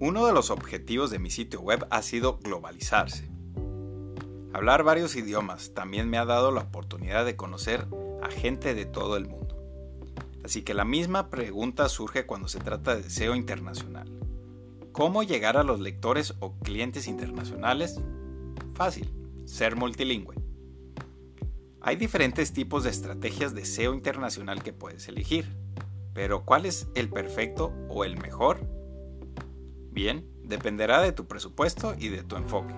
[0.00, 3.28] Uno de los objetivos de mi sitio web ha sido globalizarse.
[4.52, 7.84] Hablar varios idiomas también me ha dado la oportunidad de conocer
[8.22, 9.56] a gente de todo el mundo.
[10.44, 14.08] Así que la misma pregunta surge cuando se trata de SEO internacional.
[14.92, 18.00] ¿Cómo llegar a los lectores o clientes internacionales?
[18.74, 19.12] Fácil,
[19.46, 20.36] ser multilingüe.
[21.80, 25.56] Hay diferentes tipos de estrategias de SEO internacional que puedes elegir,
[26.14, 28.77] pero ¿cuál es el perfecto o el mejor?
[30.44, 32.74] Dependerá de tu presupuesto y de tu enfoque.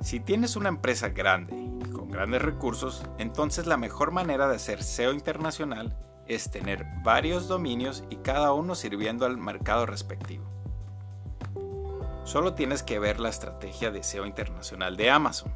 [0.00, 4.82] Si tienes una empresa grande y con grandes recursos, entonces la mejor manera de hacer
[4.82, 10.44] SEO internacional es tener varios dominios y cada uno sirviendo al mercado respectivo.
[12.24, 15.54] Solo tienes que ver la estrategia de SEO internacional de Amazon.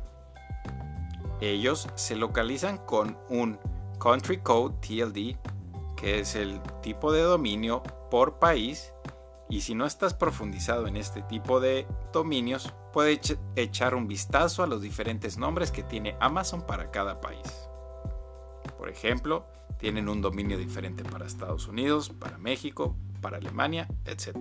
[1.41, 3.59] Ellos se localizan con un
[3.99, 5.37] Country Code TLD,
[5.97, 8.93] que es el tipo de dominio por país
[9.49, 14.67] y si no estás profundizado en este tipo de dominios, puedes echar un vistazo a
[14.67, 17.69] los diferentes nombres que tiene Amazon para cada país.
[18.77, 19.47] Por ejemplo,
[19.79, 24.37] tienen un dominio diferente para Estados Unidos, para México, para Alemania, etc.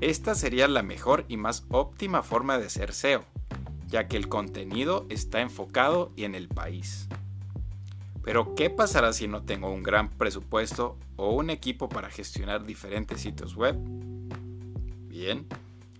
[0.00, 3.24] Esta sería la mejor y más óptima forma de hacer SEO,
[3.86, 7.08] ya que el contenido está enfocado y en el país.
[8.22, 13.20] Pero ¿qué pasará si no tengo un gran presupuesto o un equipo para gestionar diferentes
[13.20, 13.76] sitios web?
[15.08, 15.46] Bien,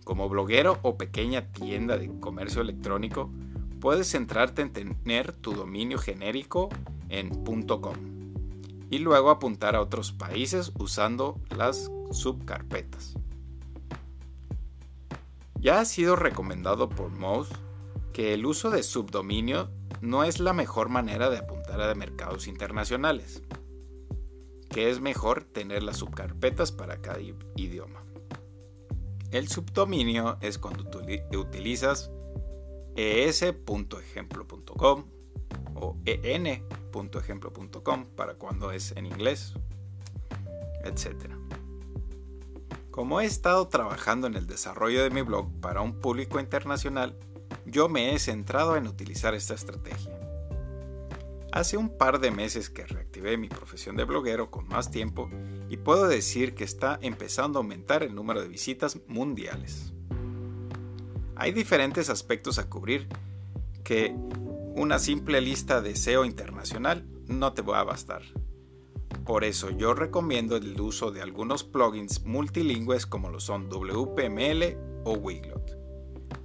[0.05, 3.31] como bloguero o pequeña tienda de comercio electrónico,
[3.81, 6.69] puedes centrarte en tener tu dominio genérico
[7.09, 7.97] en .com
[8.91, 13.15] y luego apuntar a otros países usando las subcarpetas.
[15.59, 17.49] Ya ha sido recomendado por Moz
[18.13, 23.43] que el uso de subdominio no es la mejor manera de apuntar a mercados internacionales,
[24.69, 27.21] que es mejor tener las subcarpetas para cada
[27.57, 28.05] idioma.
[29.31, 31.01] El subdominio es cuando tú
[31.39, 32.11] utilizas
[32.97, 35.05] es.ejemplo.com
[35.75, 39.55] o en.ejemplo.com para cuando es en inglés,
[40.85, 41.31] etc.
[42.91, 47.19] Como he estado trabajando en el desarrollo de mi blog para un público internacional,
[47.65, 50.13] yo me he centrado en utilizar esta estrategia.
[51.53, 55.29] Hace un par de meses que reactivé mi profesión de bloguero con más tiempo
[55.69, 59.93] y puedo decir que está empezando a aumentar el número de visitas mundiales.
[61.37, 63.07] Hay diferentes aspectos a cubrir
[63.85, 64.17] que
[64.75, 68.23] una simple lista de SEO internacional no te va a bastar.
[69.27, 75.13] Por eso yo recomiendo el uso de algunos plugins multilingües como lo son WPML o
[75.13, 75.77] Wiglot.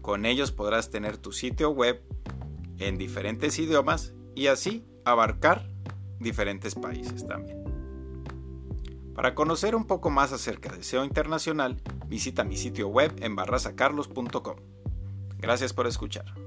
[0.01, 2.03] Con ellos podrás tener tu sitio web
[2.77, 5.69] en diferentes idiomas y así abarcar
[6.19, 7.63] diferentes países también.
[9.15, 14.57] Para conocer un poco más acerca de SEO internacional, visita mi sitio web en barrasacarlos.com.
[15.39, 16.46] Gracias por escuchar.